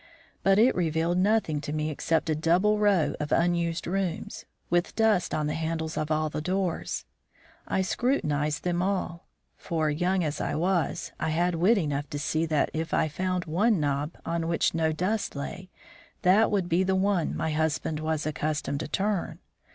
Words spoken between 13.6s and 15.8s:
knob on which no dust lay